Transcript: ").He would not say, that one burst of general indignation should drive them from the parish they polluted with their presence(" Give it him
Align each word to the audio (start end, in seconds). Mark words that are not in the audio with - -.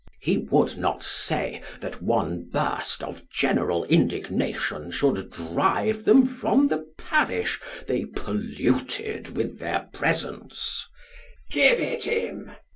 ").He 0.19 0.39
would 0.39 0.79
not 0.79 1.03
say, 1.03 1.61
that 1.79 2.01
one 2.01 2.49
burst 2.51 3.03
of 3.03 3.29
general 3.29 3.83
indignation 3.85 4.89
should 4.89 5.29
drive 5.29 6.05
them 6.05 6.25
from 6.25 6.69
the 6.69 6.91
parish 6.97 7.61
they 7.85 8.05
polluted 8.05 9.37
with 9.37 9.59
their 9.59 9.89
presence(" 9.93 10.87
Give 11.51 11.79
it 11.79 12.05
him 12.05 12.49